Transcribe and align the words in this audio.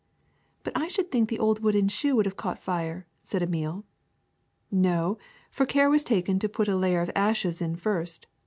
''^^But 0.65 0.71
I 0.73 0.87
should 0.87 1.11
think 1.11 1.29
the 1.29 1.37
old 1.37 1.61
wooden 1.61 1.87
shoe 1.87 2.15
would 2.15 2.25
have 2.25 2.35
caught 2.35 2.57
fire," 2.57 3.05
said 3.21 3.43
Emile. 3.43 3.85
^^No, 4.73 5.19
for 5.51 5.67
care 5.67 5.91
was 5.91 6.03
taken 6.03 6.39
to 6.39 6.49
put 6.49 6.67
a 6.67 6.75
layer 6.75 7.01
of 7.01 7.11
ashes 7.15 7.61
in 7.61 7.75
first. 7.75 8.25